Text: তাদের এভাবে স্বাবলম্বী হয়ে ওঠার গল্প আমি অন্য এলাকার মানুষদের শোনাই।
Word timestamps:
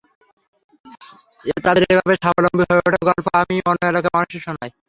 তাদের 1.65 1.83
এভাবে 1.91 2.13
স্বাবলম্বী 2.21 2.63
হয়ে 2.63 2.79
ওঠার 2.79 2.95
গল্প 3.07 3.25
আমি 3.41 3.55
অন্য 3.69 3.81
এলাকার 3.91 4.13
মানুষদের 4.15 4.43
শোনাই। 4.45 4.71